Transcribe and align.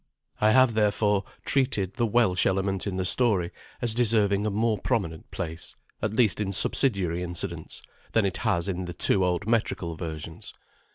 I 0.39 0.49
have 0.49 0.73
therefore 0.73 1.25
treated 1.45 1.93
the 1.93 2.07
Welsh 2.07 2.47
element 2.47 2.87
in 2.87 2.97
the 2.97 3.05
story 3.05 3.51
as 3.83 3.93
deserving 3.93 4.47
a 4.47 4.49
more 4.49 4.79
prominent 4.79 5.29
place, 5.29 5.75
at 6.01 6.11
least 6.15 6.41
in 6.41 6.53
subsidiary 6.53 7.21
incidents, 7.21 7.83
than 8.13 8.25
it 8.25 8.37
has 8.37 8.67
in 8.67 8.85
the 8.85 8.95
two 8.95 9.23
old 9.23 9.45
metrical 9.45 9.95
versions. 9.95 10.55